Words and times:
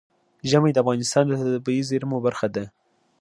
ژمی 0.49 0.71
د 0.73 0.77
افغانستان 0.83 1.23
د 1.27 1.33
طبیعي 1.55 1.83
زیرمو 1.89 2.17
برخه 2.25 2.47
ده. 2.55 2.63